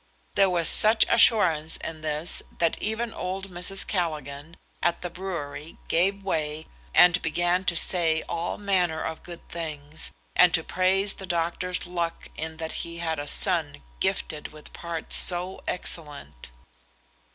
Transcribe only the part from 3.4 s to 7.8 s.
Mrs. Callaghan, at the brewery, gave way, and began to